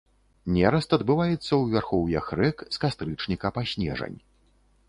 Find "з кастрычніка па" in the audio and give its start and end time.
2.77-3.69